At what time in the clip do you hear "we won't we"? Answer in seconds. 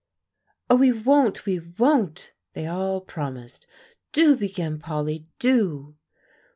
0.77-1.59